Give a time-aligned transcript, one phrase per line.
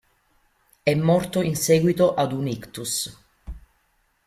[0.81, 3.23] È morto in seguito ad un ictus.